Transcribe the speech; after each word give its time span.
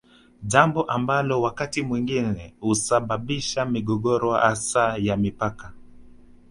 Jambo 0.43 0.83
ambalo 0.83 1.41
wakati 1.41 1.81
mwingine 1.81 2.55
husababisha 2.59 3.65
migogoro 3.65 4.31
hasa 4.33 4.97
ya 4.97 5.17
mipaka 5.17 5.73